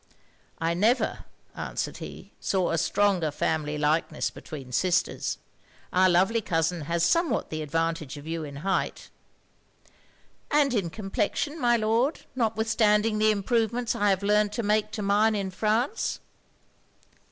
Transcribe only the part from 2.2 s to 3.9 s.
'saw a stronger family